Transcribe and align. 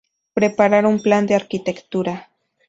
Preparar 0.33 0.87
un 0.87 0.99
plan 0.99 1.27
de 1.27 1.35
arquitectura. 1.35 2.31